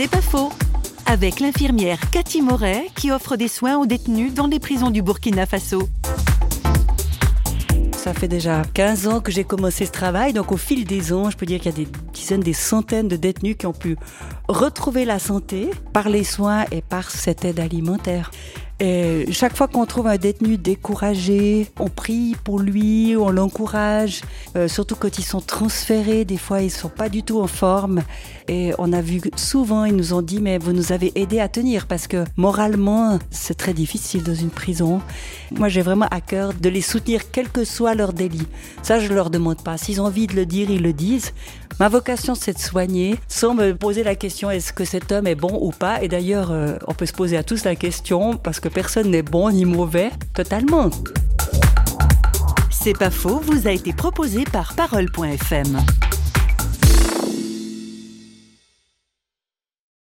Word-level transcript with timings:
C'est 0.00 0.06
pas 0.08 0.22
faux. 0.22 0.52
Avec 1.06 1.40
l'infirmière 1.40 1.98
Cathy 2.12 2.40
Moret 2.40 2.86
qui 2.94 3.10
offre 3.10 3.34
des 3.34 3.48
soins 3.48 3.78
aux 3.78 3.84
détenus 3.84 4.32
dans 4.32 4.46
les 4.46 4.60
prisons 4.60 4.90
du 4.90 5.02
Burkina 5.02 5.44
Faso. 5.44 5.88
Ça 7.96 8.14
fait 8.14 8.28
déjà 8.28 8.62
15 8.74 9.08
ans 9.08 9.20
que 9.20 9.32
j'ai 9.32 9.42
commencé 9.42 9.86
ce 9.86 9.90
travail, 9.90 10.32
donc 10.32 10.52
au 10.52 10.56
fil 10.56 10.84
des 10.84 11.12
ans, 11.12 11.30
je 11.30 11.36
peux 11.36 11.46
dire 11.46 11.58
qu'il 11.58 11.72
y 11.72 11.74
a 11.74 11.84
des 11.84 11.88
dizaines, 12.12 12.42
des 12.42 12.52
centaines 12.52 13.08
de 13.08 13.16
détenus 13.16 13.56
qui 13.58 13.66
ont 13.66 13.72
pu 13.72 13.96
retrouver 14.46 15.04
la 15.04 15.18
santé 15.18 15.68
par 15.92 16.08
les 16.08 16.22
soins 16.22 16.64
et 16.70 16.80
par 16.80 17.10
cette 17.10 17.44
aide 17.44 17.58
alimentaire. 17.58 18.30
Et 18.80 19.26
chaque 19.32 19.56
fois 19.56 19.66
qu'on 19.66 19.86
trouve 19.86 20.06
un 20.06 20.18
détenu 20.18 20.56
découragé, 20.56 21.66
on 21.80 21.88
prie 21.88 22.36
pour 22.44 22.60
lui, 22.60 23.16
on 23.18 23.30
l'encourage, 23.30 24.20
euh, 24.54 24.68
surtout 24.68 24.94
quand 24.94 25.18
ils 25.18 25.24
sont 25.24 25.40
transférés, 25.40 26.24
des 26.24 26.36
fois 26.36 26.62
ils 26.62 26.70
sont 26.70 26.88
pas 26.88 27.08
du 27.08 27.24
tout 27.24 27.40
en 27.40 27.48
forme. 27.48 28.02
Et 28.46 28.72
on 28.78 28.92
a 28.92 29.00
vu 29.00 29.20
souvent, 29.34 29.84
ils 29.84 29.96
nous 29.96 30.14
ont 30.14 30.22
dit, 30.22 30.40
mais 30.40 30.58
vous 30.58 30.72
nous 30.72 30.92
avez 30.92 31.12
aidé 31.16 31.40
à 31.40 31.48
tenir 31.48 31.86
parce 31.86 32.06
que 32.06 32.24
moralement, 32.36 33.18
c'est 33.32 33.56
très 33.56 33.74
difficile 33.74 34.22
dans 34.22 34.34
une 34.34 34.50
prison. 34.50 35.00
Moi, 35.50 35.68
j'ai 35.68 35.82
vraiment 35.82 36.06
à 36.10 36.20
cœur 36.20 36.54
de 36.54 36.68
les 36.68 36.80
soutenir, 36.80 37.32
quel 37.32 37.50
que 37.50 37.64
soit 37.64 37.94
leur 37.94 38.12
délit. 38.12 38.46
Ça, 38.82 39.00
je 39.00 39.12
leur 39.12 39.30
demande 39.30 39.60
pas. 39.62 39.76
S'ils 39.76 40.00
ont 40.00 40.06
envie 40.06 40.28
de 40.28 40.34
le 40.34 40.46
dire, 40.46 40.70
ils 40.70 40.82
le 40.82 40.92
disent. 40.92 41.32
Ma 41.80 41.88
vocation, 41.88 42.34
c'est 42.34 42.54
de 42.54 42.58
soigner, 42.58 43.16
sans 43.28 43.54
me 43.54 43.72
poser 43.72 44.02
la 44.02 44.16
question 44.16 44.50
est-ce 44.50 44.72
que 44.72 44.84
cet 44.84 45.12
homme 45.12 45.28
est 45.28 45.36
bon 45.36 45.60
ou 45.62 45.70
pas? 45.70 46.02
Et 46.02 46.08
d'ailleurs, 46.08 46.50
euh, 46.50 46.76
on 46.88 46.94
peut 46.94 47.06
se 47.06 47.12
poser 47.12 47.36
à 47.36 47.44
tous 47.44 47.64
la 47.64 47.76
question 47.76 48.36
parce 48.36 48.58
personne 48.68 49.10
n'est 49.10 49.22
bon 49.22 49.50
ni 49.50 49.64
mauvais, 49.64 50.10
totalement. 50.34 50.90
C'est 52.70 52.96
pas 52.96 53.10
faux, 53.10 53.40
vous 53.44 53.66
a 53.66 53.72
été 53.72 53.92
proposé 53.92 54.44
par 54.44 54.74
Parole.fm. 54.74 55.78